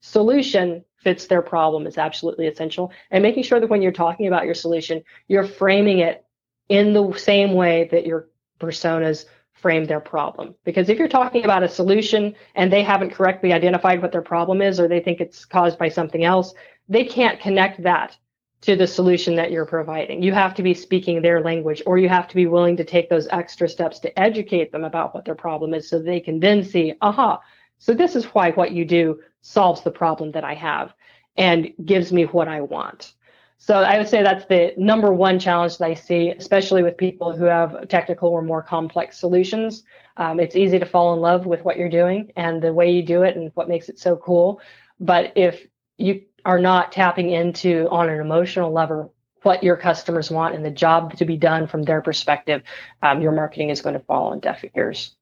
solution 0.00 0.84
fits 0.98 1.26
their 1.26 1.42
problem 1.42 1.86
is 1.86 1.98
absolutely 1.98 2.46
essential 2.46 2.92
and 3.10 3.22
making 3.22 3.42
sure 3.42 3.60
that 3.60 3.68
when 3.68 3.82
you're 3.82 3.92
talking 3.92 4.26
about 4.26 4.44
your 4.44 4.54
solution, 4.54 5.02
you're 5.28 5.46
framing 5.46 6.00
it 6.00 6.24
in 6.68 6.92
the 6.92 7.12
same 7.16 7.54
way 7.54 7.88
that 7.90 8.06
your 8.06 8.28
personas 8.60 9.26
frame 9.52 9.86
their 9.86 10.00
problem. 10.00 10.54
Because 10.64 10.88
if 10.88 10.98
you're 10.98 11.08
talking 11.08 11.44
about 11.44 11.62
a 11.62 11.68
solution 11.68 12.34
and 12.54 12.72
they 12.72 12.82
haven't 12.82 13.10
correctly 13.10 13.52
identified 13.52 14.02
what 14.02 14.12
their 14.12 14.22
problem 14.22 14.60
is 14.60 14.78
or 14.78 14.86
they 14.86 15.00
think 15.00 15.20
it's 15.20 15.44
caused 15.44 15.78
by 15.78 15.88
something 15.88 16.24
else, 16.24 16.54
they 16.88 17.04
can't 17.04 17.40
connect 17.40 17.82
that 17.82 18.16
to 18.62 18.76
the 18.76 18.86
solution 18.86 19.36
that 19.36 19.50
you're 19.50 19.66
providing. 19.66 20.22
You 20.22 20.32
have 20.32 20.54
to 20.54 20.62
be 20.62 20.74
speaking 20.74 21.20
their 21.20 21.40
language 21.40 21.82
or 21.86 21.98
you 21.98 22.08
have 22.08 22.28
to 22.28 22.34
be 22.34 22.46
willing 22.46 22.76
to 22.76 22.84
take 22.84 23.08
those 23.08 23.28
extra 23.28 23.68
steps 23.68 23.98
to 24.00 24.18
educate 24.18 24.72
them 24.72 24.84
about 24.84 25.14
what 25.14 25.24
their 25.24 25.34
problem 25.34 25.74
is 25.74 25.88
so 25.88 25.98
they 25.98 26.20
can 26.20 26.40
then 26.40 26.62
see, 26.62 26.94
aha, 27.00 27.40
So 27.78 27.92
this 27.92 28.16
is 28.16 28.24
why 28.26 28.52
what 28.52 28.72
you 28.72 28.84
do 28.84 29.20
solves 29.40 29.82
the 29.82 29.90
problem 29.90 30.32
that 30.32 30.44
I 30.44 30.54
have 30.54 30.94
and 31.36 31.72
gives 31.84 32.12
me 32.12 32.24
what 32.24 32.48
I 32.48 32.60
want. 32.60 33.14
So 33.58 33.82
I 33.82 33.98
would 33.98 34.08
say 34.08 34.22
that's 34.22 34.44
the 34.46 34.74
number 34.76 35.12
one 35.12 35.38
challenge 35.38 35.78
that 35.78 35.86
I 35.86 35.94
see, 35.94 36.30
especially 36.30 36.82
with 36.82 36.96
people 36.96 37.36
who 37.36 37.44
have 37.44 37.88
technical 37.88 38.28
or 38.28 38.42
more 38.42 38.62
complex 38.62 39.18
solutions. 39.18 39.82
Um, 40.16 40.40
it's 40.40 40.56
easy 40.56 40.78
to 40.78 40.86
fall 40.86 41.14
in 41.14 41.20
love 41.20 41.46
with 41.46 41.64
what 41.64 41.76
you're 41.76 41.88
doing 41.88 42.32
and 42.36 42.62
the 42.62 42.72
way 42.72 42.90
you 42.90 43.02
do 43.02 43.22
it 43.22 43.36
and 43.36 43.50
what 43.54 43.68
makes 43.68 43.88
it 43.88 43.98
so 43.98 44.16
cool. 44.16 44.60
But 45.00 45.32
if 45.36 45.66
you 45.96 46.22
are 46.44 46.58
not 46.58 46.92
tapping 46.92 47.30
into 47.30 47.88
on 47.90 48.08
an 48.08 48.20
emotional 48.20 48.72
level 48.72 49.12
what 49.42 49.62
your 49.62 49.76
customers 49.76 50.30
want 50.30 50.54
and 50.54 50.64
the 50.64 50.70
job 50.70 51.16
to 51.16 51.24
be 51.24 51.36
done 51.36 51.66
from 51.66 51.82
their 51.82 52.02
perspective, 52.02 52.62
um, 53.02 53.20
your 53.20 53.32
marketing 53.32 53.70
is 53.70 53.80
going 53.80 53.94
to 53.94 54.04
fall 54.04 54.32
on 54.32 54.40
deaf 54.40 54.64
ears. 54.74 55.14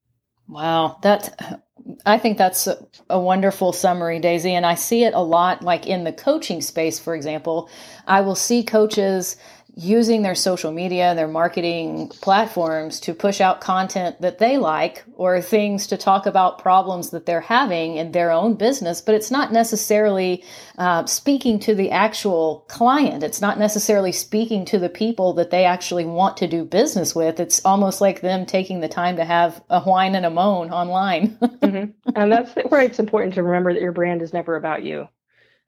Wow, 0.48 0.98
that 1.02 1.62
I 2.06 2.18
think 2.18 2.38
that's 2.38 2.66
a, 2.66 2.78
a, 3.10 3.20
wonderful 3.20 3.72
summary, 3.72 4.18
Daisy. 4.18 4.54
And 4.54 4.64
I 4.64 4.74
see 4.74 5.04
it 5.04 5.12
a 5.14 5.20
lot, 5.20 5.62
like 5.62 5.86
in 5.86 6.04
the 6.04 6.12
coaching 6.12 6.60
space, 6.60 6.98
for 6.98 7.14
example. 7.14 7.68
I 8.06 8.22
will 8.22 8.34
see 8.34 8.62
coaches 8.62 9.36
using 9.76 10.22
their 10.22 10.34
social 10.34 10.70
media, 10.70 11.14
their 11.14 11.28
marketing 11.28 12.08
platforms 12.20 13.00
to 13.00 13.12
push 13.12 13.40
out 13.40 13.60
content 13.60 14.20
that 14.20 14.38
they 14.38 14.56
like 14.56 15.04
or 15.14 15.40
things 15.40 15.88
to 15.88 15.96
talk 15.96 16.26
about 16.26 16.60
problems 16.60 17.10
that 17.10 17.26
they're 17.26 17.40
having 17.40 17.96
in 17.96 18.12
their 18.12 18.30
own 18.30 18.54
business, 18.54 19.00
but 19.00 19.14
it's 19.14 19.30
not 19.30 19.52
necessarily 19.52 20.44
uh, 20.78 21.04
speaking 21.06 21.58
to 21.58 21.74
the 21.74 21.90
actual 21.90 22.64
client. 22.68 23.24
It's 23.24 23.40
not 23.40 23.58
necessarily 23.58 24.12
speaking 24.12 24.64
to 24.66 24.78
the 24.78 24.88
people 24.88 25.32
that 25.34 25.50
they 25.50 25.64
actually 25.64 26.04
want 26.04 26.36
to 26.36 26.46
do 26.46 26.64
business 26.64 27.14
with. 27.14 27.40
It's 27.40 27.64
almost 27.64 28.00
like 28.00 28.20
them 28.20 28.46
taking 28.46 28.80
the 28.80 28.88
time 28.88 29.16
to 29.16 29.24
have 29.24 29.62
a 29.68 29.80
whine 29.80 30.14
and 30.14 30.26
a 30.26 30.30
moan 30.30 30.70
online. 30.70 31.36
mm-hmm. 31.42 31.90
And 32.14 32.32
that's 32.32 32.54
where 32.68 32.82
it's 32.82 33.00
important 33.00 33.34
to 33.34 33.42
remember 33.42 33.72
that 33.72 33.82
your 33.82 33.92
brand 33.92 34.22
is 34.22 34.32
never 34.32 34.54
about 34.54 34.84
you. 34.84 35.08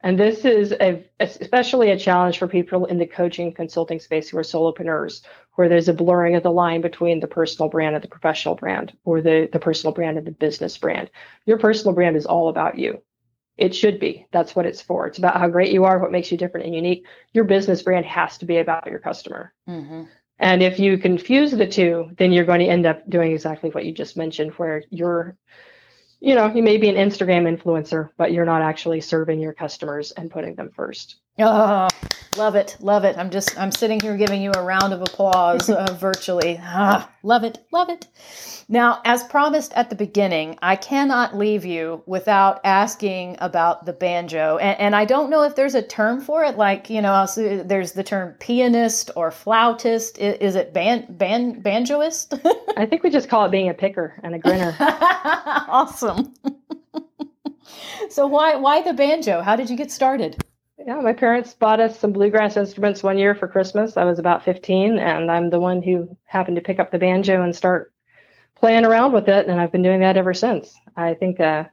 And 0.03 0.19
this 0.19 0.45
is 0.45 0.73
a, 0.73 1.05
especially 1.21 1.91
a 1.91 1.99
challenge 1.99 2.39
for 2.39 2.47
people 2.47 2.85
in 2.85 2.99
the 2.99 3.07
coaching 3.07 3.53
consulting 3.53 3.99
space 3.99 4.29
who 4.29 4.39
are 4.39 4.43
solopreneurs, 4.43 5.23
where 5.55 5.69
there's 5.69 5.89
a 5.89 5.95
blurring 5.95 6.37
of 6.37 6.43
the 6.43 6.51
line 6.53 6.83
between 6.83 7.19
the 7.19 7.27
personal 7.27 7.69
brand 7.69 7.95
and 7.95 8.05
the 8.05 8.09
professional 8.09 8.55
brand, 8.55 8.93
or 9.05 9.23
the, 9.23 9.49
the 9.53 9.59
personal 9.59 9.95
brand 9.95 10.19
and 10.19 10.27
the 10.27 10.33
business 10.33 10.77
brand. 10.77 11.11
Your 11.47 11.59
personal 11.59 11.95
brand 11.95 12.17
is 12.17 12.27
all 12.27 12.49
about 12.49 12.79
you. 12.79 13.03
It 13.57 13.75
should 13.75 13.99
be. 13.99 14.27
That's 14.33 14.55
what 14.55 14.67
it's 14.67 14.83
for. 14.83 15.07
It's 15.07 15.19
about 15.19 15.39
how 15.39 15.49
great 15.49 15.73
you 15.73 15.85
are, 15.85 15.99
what 15.99 16.13
makes 16.13 16.31
you 16.31 16.37
different 16.37 16.67
and 16.67 16.75
unique. 16.75 17.07
Your 17.33 17.45
business 17.45 17.83
brand 17.83 18.05
has 18.05 18.37
to 18.39 18.45
be 18.45 18.59
about 18.59 18.87
your 18.87 18.99
customer. 18.99 19.55
Mm-hmm. 19.67 20.05
And 20.39 20.63
if 20.63 20.79
you 20.79 20.99
confuse 20.99 21.53
the 21.53 21.67
two, 21.67 22.11
then 22.19 22.33
you're 22.33 22.45
going 22.45 22.61
to 22.61 22.67
end 22.67 22.85
up 22.85 23.09
doing 23.09 23.33
exactly 23.33 23.71
what 23.71 23.87
you 23.87 23.93
just 23.93 24.19
mentioned, 24.19 24.53
where 24.53 24.85
you're 24.91 25.39
you 26.21 26.35
know, 26.35 26.53
you 26.53 26.63
may 26.63 26.79
be 26.79 26.89
an 26.89 26.97
Instagram 26.97 27.45
influencer, 27.57 28.11
but 28.17 28.33
you're 28.33 28.45
not 28.45 28.63
actually 28.63 29.01
serving 29.01 29.41
your 29.41 29.53
customers 29.53 30.13
and 30.13 30.31
putting 30.31 30.55
them 30.55 30.71
first. 30.75 31.17
Oh, 31.39 31.89
love 32.37 32.55
it. 32.55 32.77
Love 32.81 33.05
it. 33.05 33.19
I'm 33.19 33.29
just, 33.31 33.59
I'm 33.59 33.71
sitting 33.71 34.01
here 34.01 34.17
giving 34.17 34.41
you 34.41 34.53
a 34.57 34.63
round 34.63 34.95
of 34.95 35.03
applause 35.03 35.69
uh, 35.69 35.95
virtually. 36.01 36.59
Ah, 36.63 37.11
love 37.23 37.45
it. 37.45 37.59
Love 37.73 37.91
it. 37.91 38.07
Now, 38.69 39.01
as 39.05 39.23
promised 39.23 39.73
at 39.75 39.91
the 39.91 39.97
beginning, 39.97 40.59
I 40.61 40.77
cannot 40.77 41.37
leave 41.37 41.65
you 41.65 42.03
without 42.07 42.61
asking 42.65 43.37
about 43.39 43.85
the 43.85 43.93
banjo. 43.93 44.57
And, 44.57 44.81
and 44.81 44.97
I 44.97 45.05
don't 45.05 45.31
know 45.31 45.43
if 45.43 45.55
there's 45.55 45.75
a 45.75 45.83
term 45.83 46.21
for 46.21 46.43
it. 46.43 46.57
Like, 46.57 46.91
you 46.91 47.03
know, 47.03 47.27
there's 47.37 47.93
the 47.93 48.03
term 48.03 48.33
pianist 48.41 49.11
or 49.15 49.31
flautist. 49.31 50.19
Is, 50.19 50.37
is 50.39 50.55
it 50.57 50.73
ban, 50.73 51.07
ban, 51.11 51.63
banjoist? 51.63 52.41
I 52.77 52.87
think 52.87 53.03
we 53.03 53.11
just 53.11 53.29
call 53.29 53.45
it 53.45 53.51
being 53.51 53.69
a 53.69 53.75
picker 53.75 54.19
and 54.23 54.35
a 54.35 54.39
grinner. 54.39 54.75
awesome. 54.81 56.35
so 58.09 58.27
why 58.27 58.57
why 58.57 58.83
the 58.83 58.95
banjo? 58.95 59.43
How 59.43 59.55
did 59.55 59.71
you 59.71 59.77
get 59.77 59.91
started? 59.91 60.43
Yeah, 60.87 61.01
my 61.01 61.15
parents 61.15 61.53
bought 61.53 61.81
us 61.81 61.99
some 61.99 62.13
bluegrass 62.13 62.57
instruments 62.57 63.03
one 63.03 63.19
year 63.19 63.35
for 63.35 63.49
Christmas. 63.49 63.97
I 63.97 64.05
was 64.05 64.21
about 64.21 64.45
15, 64.45 65.01
and 65.01 65.33
I'm 65.33 65.51
the 65.51 65.59
one 65.59 65.83
who 65.83 66.17
happened 66.27 66.55
to 66.55 66.63
pick 66.63 66.79
up 66.79 66.93
the 66.93 66.99
banjo 67.01 67.43
and 67.43 67.57
start 67.57 67.93
playing 68.55 68.85
around 68.85 69.13
with 69.13 69.29
it, 69.29 69.49
and 69.49 69.61
I've 69.61 69.73
been 69.73 69.83
doing 69.83 69.99
that 70.01 70.17
ever 70.17 70.33
since. 70.33 70.79
I 70.97 71.15
think 71.15 71.41
uh, 71.41 71.65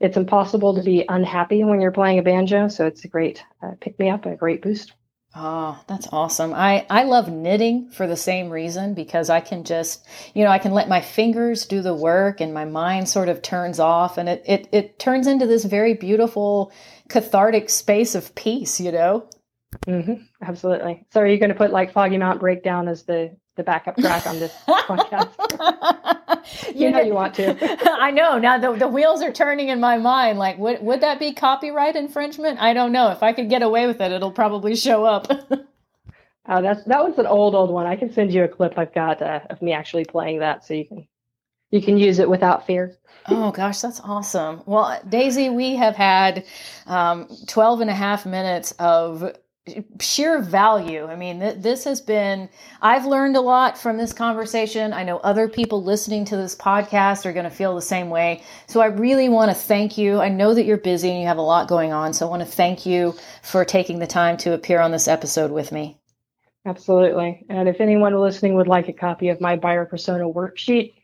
it's 0.00 0.16
impossible 0.16 0.74
to 0.74 0.82
be 0.82 1.04
unhappy 1.06 1.64
when 1.64 1.82
you're 1.82 1.92
playing 1.92 2.18
a 2.18 2.22
banjo, 2.22 2.68
so 2.68 2.86
it's 2.86 3.04
a 3.04 3.08
great 3.08 3.44
uh, 3.62 3.72
pick 3.78 3.98
me 3.98 4.08
up, 4.08 4.24
a 4.24 4.36
great 4.36 4.62
boost. 4.62 4.94
Oh, 5.38 5.78
that's 5.86 6.08
awesome. 6.12 6.54
I, 6.54 6.86
I 6.88 7.04
love 7.04 7.30
knitting 7.30 7.90
for 7.90 8.06
the 8.06 8.16
same 8.16 8.48
reason 8.48 8.94
because 8.94 9.28
I 9.28 9.40
can 9.40 9.64
just, 9.64 10.06
you 10.34 10.42
know, 10.42 10.50
I 10.50 10.58
can 10.58 10.72
let 10.72 10.88
my 10.88 11.02
fingers 11.02 11.66
do 11.66 11.82
the 11.82 11.94
work 11.94 12.40
and 12.40 12.54
my 12.54 12.64
mind 12.64 13.08
sort 13.08 13.28
of 13.28 13.42
turns 13.42 13.78
off 13.78 14.16
and 14.16 14.30
it, 14.30 14.42
it, 14.46 14.68
it 14.72 14.98
turns 14.98 15.26
into 15.26 15.46
this 15.46 15.64
very 15.64 15.92
beautiful 15.92 16.72
cathartic 17.10 17.68
space 17.68 18.14
of 18.14 18.34
peace, 18.34 18.80
you 18.80 18.92
know? 18.92 19.28
Mm-hmm. 19.86 20.22
Absolutely. 20.42 21.04
So 21.12 21.20
are 21.20 21.26
you 21.26 21.38
going 21.38 21.50
to 21.50 21.54
put 21.54 21.70
like 21.70 21.92
Foggy 21.92 22.16
Mountain 22.16 22.40
Breakdown 22.40 22.88
as 22.88 23.04
the 23.04 23.36
the 23.56 23.62
backup 23.62 23.96
track 23.96 24.26
on 24.26 24.38
this 24.38 24.54
podcast. 24.68 26.12
you, 26.74 26.90
know, 26.90 27.00
you 27.00 27.14
want 27.14 27.34
to. 27.34 27.56
I 28.00 28.10
know. 28.10 28.38
Now 28.38 28.58
the, 28.58 28.72
the 28.74 28.88
wheels 28.88 29.22
are 29.22 29.32
turning 29.32 29.68
in 29.68 29.80
my 29.80 29.96
mind. 29.98 30.38
Like, 30.38 30.58
would 30.58 30.82
would 30.82 31.00
that 31.00 31.18
be 31.18 31.32
copyright 31.32 31.96
infringement? 31.96 32.60
I 32.60 32.72
don't 32.72 32.92
know. 32.92 33.10
If 33.10 33.22
I 33.22 33.32
could 33.32 33.48
get 33.48 33.62
away 33.62 33.86
with 33.86 34.00
it, 34.00 34.12
it'll 34.12 34.32
probably 34.32 34.76
show 34.76 35.04
up. 35.04 35.30
uh, 35.30 36.60
that's 36.60 36.84
that 36.84 37.04
was 37.04 37.18
an 37.18 37.26
old 37.26 37.54
old 37.54 37.70
one. 37.70 37.86
I 37.86 37.96
can 37.96 38.12
send 38.12 38.32
you 38.32 38.44
a 38.44 38.48
clip 38.48 38.74
I've 38.76 38.94
got 38.94 39.22
uh, 39.22 39.40
of 39.50 39.62
me 39.62 39.72
actually 39.72 40.04
playing 40.04 40.40
that, 40.40 40.64
so 40.64 40.74
you 40.74 40.84
can 40.84 41.06
you 41.70 41.82
can 41.82 41.98
use 41.98 42.18
it 42.18 42.28
without 42.28 42.66
fear. 42.66 42.96
oh 43.28 43.50
gosh, 43.50 43.80
that's 43.80 44.00
awesome. 44.00 44.62
Well, 44.66 45.00
Daisy, 45.08 45.50
we 45.50 45.76
have 45.76 45.96
had 45.96 46.44
um, 46.86 47.28
12 47.48 47.80
and 47.80 47.90
a 47.90 47.94
half 47.94 48.24
minutes 48.24 48.72
of 48.78 49.36
sheer 50.00 50.40
value. 50.40 51.06
I 51.06 51.16
mean, 51.16 51.40
th- 51.40 51.56
this 51.58 51.84
has 51.84 52.00
been, 52.00 52.48
I've 52.80 53.04
learned 53.04 53.36
a 53.36 53.40
lot 53.40 53.76
from 53.76 53.96
this 53.96 54.12
conversation. 54.12 54.92
I 54.92 55.02
know 55.02 55.18
other 55.18 55.48
people 55.48 55.82
listening 55.82 56.24
to 56.26 56.36
this 56.36 56.54
podcast 56.54 57.26
are 57.26 57.32
going 57.32 57.44
to 57.44 57.50
feel 57.50 57.74
the 57.74 57.82
same 57.82 58.08
way. 58.08 58.42
So 58.66 58.80
I 58.80 58.86
really 58.86 59.28
want 59.28 59.50
to 59.50 59.54
thank 59.54 59.98
you. 59.98 60.20
I 60.20 60.28
know 60.28 60.54
that 60.54 60.64
you're 60.64 60.76
busy 60.76 61.10
and 61.10 61.20
you 61.20 61.26
have 61.26 61.38
a 61.38 61.42
lot 61.42 61.68
going 61.68 61.92
on. 61.92 62.12
So 62.12 62.26
I 62.26 62.30
want 62.30 62.42
to 62.42 62.48
thank 62.48 62.86
you 62.86 63.14
for 63.42 63.64
taking 63.64 63.98
the 63.98 64.06
time 64.06 64.36
to 64.38 64.54
appear 64.54 64.80
on 64.80 64.92
this 64.92 65.08
episode 65.08 65.50
with 65.50 65.72
me. 65.72 65.98
Absolutely. 66.64 67.44
And 67.48 67.68
if 67.68 67.80
anyone 67.80 68.14
listening 68.14 68.54
would 68.54 68.68
like 68.68 68.88
a 68.88 68.92
copy 68.92 69.28
of 69.28 69.40
my 69.40 69.56
buyer 69.56 69.84
persona 69.84 70.24
worksheet, 70.24 70.94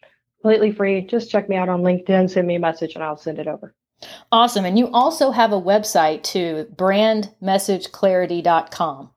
completely 0.41 0.73
free, 0.73 1.07
just 1.07 1.31
check 1.31 1.49
me 1.49 1.57
out 1.57 1.69
on 1.69 1.83
LinkedIn, 1.83 2.31
send 2.31 2.47
me 2.47 2.57
a 2.57 2.61
message, 2.61 2.95
and 2.95 3.05
I'll 3.05 3.17
send 3.17 3.39
it 3.39 3.47
over. 3.47 3.75
Awesome. 4.31 4.65
And 4.65 4.79
you 4.79 4.91
also 4.93 5.31
have 5.31 5.53
a 5.53 5.61
website 5.61 6.23
too, 6.23 6.67
brandmessageclarity.com. 6.75 9.11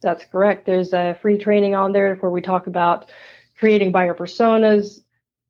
That's 0.00 0.24
correct. 0.24 0.66
There's 0.66 0.92
a 0.92 1.16
free 1.22 1.38
training 1.38 1.74
on 1.74 1.92
there 1.92 2.16
where 2.16 2.30
we 2.30 2.40
talk 2.40 2.66
about 2.66 3.10
creating 3.58 3.92
buyer 3.92 4.14
personas, 4.14 5.00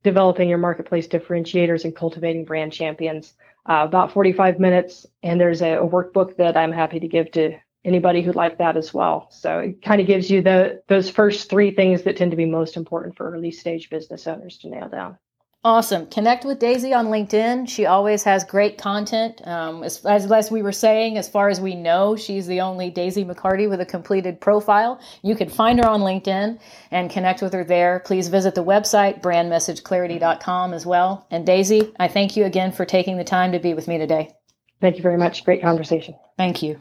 developing 0.02 0.49
your 0.49 0.59
marketplace 0.59 1.09
differentiators, 1.09 1.85
and 1.85 1.97
cultivating 1.97 2.45
brand 2.45 2.73
champions. 2.73 3.35
Uh, 3.64 3.85
about 3.87 4.12
45 4.12 4.59
minutes. 4.59 5.07
And 5.23 5.41
there's 5.41 5.62
a, 5.62 5.75
a, 5.75 5.88
workbook 5.88 6.37
that 6.37 6.57
I'm 6.57 6.73
happy 6.73 6.99
to 6.99 7.07
give 7.07 7.31
to 7.33 7.57
anybody 7.85 8.21
who'd 8.21 8.35
like 8.35 8.59
that 8.59 8.76
as 8.76 8.93
well. 8.93 9.29
So 9.31 9.61
it 9.61 9.81
kind 9.83 10.00
of 10.00 10.09
gives 10.09 10.29
you 10.29 10.43
the 10.43 10.83
those 10.88 11.09
first 11.09 11.49
three 11.49 11.73
things 11.73 12.02
that 12.02 12.17
tend 12.17 12.33
to 12.33 12.37
be 12.37 12.45
most 12.45 12.76
important 12.76 13.17
for 13.17 13.31
early 13.31 13.52
stage 13.52 13.88
business 13.88 14.26
owners 14.26 14.59
to 14.59 14.69
nail 14.69 14.88
down. 14.88 15.17
Awesome. 15.64 16.07
Connect 16.07 16.45
with 16.45 16.59
Daisy 16.59 16.92
on 16.92 17.07
LinkedIn. 17.07 17.69
She 17.69 17.87
always 17.87 18.25
has 18.25 18.42
great 18.42 18.78
content. 18.78 19.40
Um, 19.47 19.85
as, 19.85 20.04
as, 20.04 20.31
as, 20.31 20.50
we 20.50 20.61
were 20.61 20.73
saying, 20.73 21.16
as 21.16 21.28
far 21.28 21.49
as 21.50 21.61
we 21.61 21.76
know, 21.76 22.16
she's 22.16 22.49
the 22.49 22.61
only 22.61 22.90
Daisy 22.90 23.25
McCarty 23.25 23.71
with 23.71 23.81
a 23.81 23.87
completed 23.87 24.40
profile. 24.40 25.00
You 25.23 25.37
can 25.37 25.49
find 25.49 25.78
her 25.78 25.88
on 25.88 26.00
LinkedIn 26.00 26.59
and 26.90 27.11
connect 27.11 27.42
with 27.42 27.52
her 27.52 27.62
there. 27.62 28.02
Please 28.04 28.26
visit 28.26 28.57
the 28.57 28.64
website, 28.64 29.23
brandmessageclarity.com 29.23 30.75
as 30.75 30.85
well. 30.85 31.28
And 31.31 31.47
Daisy, 31.47 31.92
I 31.97 32.09
thank 32.09 32.37
you 32.37 32.45
again 32.45 32.73
for 32.73 32.85
taking 32.85 33.16
the 33.16 33.23
time 33.23 33.52
to 33.52 33.61
be 33.61 33.73
with 33.73 33.87
me 33.87 33.99
today. 33.99 34.35
Thank 34.81 34.97
you 34.97 35.02
very 35.02 35.16
much. 35.16 35.45
Great 35.45 35.62
conversation. 35.62 36.16
Thank 36.37 36.64
you. 36.64 36.81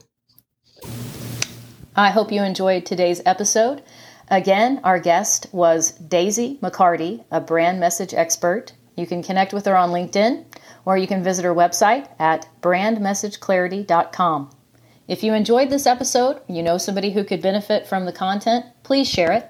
I 1.96 2.10
hope 2.10 2.32
you 2.32 2.42
enjoyed 2.42 2.88
today's 2.88 3.22
episode. 3.28 3.84
Again, 4.30 4.80
our 4.84 5.00
guest 5.00 5.48
was 5.52 5.92
Daisy 5.92 6.60
McCarty, 6.62 7.24
a 7.32 7.42
brand 7.42 7.80
message 7.80 8.14
expert. 8.14 8.74
You 8.96 9.08
can 9.08 9.24
connect 9.24 9.54
with 9.54 9.66
her 9.66 9.76
on 9.76 9.90
LinkedIn 9.90 10.46
or 10.86 10.98
you 10.98 11.08
can 11.08 11.24
visit 11.24 11.46
her 11.46 11.54
website 11.54 12.10
at 12.20 12.48
brandmessageclarity.com. 12.62 14.50
If 15.08 15.24
you 15.24 15.34
enjoyed 15.34 15.70
this 15.70 15.86
episode, 15.86 16.42
you 16.48 16.64
know 16.64 16.78
somebody 16.78 17.12
who 17.12 17.24
could 17.24 17.42
benefit 17.42 17.88
from 17.88 18.06
the 18.06 18.14
content, 18.14 18.66
please 18.84 19.10
share 19.10 19.32
it. 19.32 19.50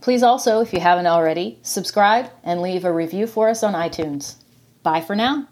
Please 0.00 0.22
also, 0.22 0.60
if 0.60 0.72
you 0.72 0.80
haven't 0.80 1.06
already, 1.06 1.58
subscribe 1.62 2.30
and 2.44 2.60
leave 2.60 2.84
a 2.84 2.92
review 2.92 3.26
for 3.26 3.48
us 3.48 3.62
on 3.62 3.74
iTunes. 3.74 4.36
Bye 4.82 5.00
for 5.00 5.16
now. 5.16 5.48